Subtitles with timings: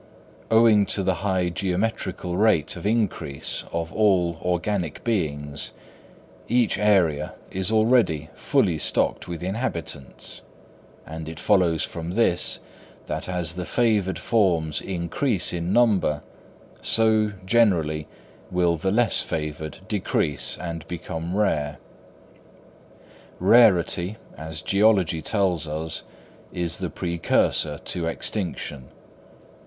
[0.49, 5.73] Owing to the high geometrical rate of increase of all organic beings,
[6.49, 10.41] each area is already fully stocked with inhabitants,
[11.05, 12.59] and it follows from this,
[13.05, 16.23] that as the favoured forms increase in number,
[16.81, 18.07] so, generally,
[18.49, 21.77] will the less favoured decrease and become rare.
[23.37, 26.01] Rarity, as geology tells us,
[26.51, 28.85] is the precursor to extinction.